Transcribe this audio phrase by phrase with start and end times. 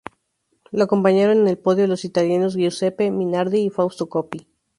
[0.71, 4.47] Lo acompañaron en el podio los italianos Giuseppe Minardi y Fausto Coppi.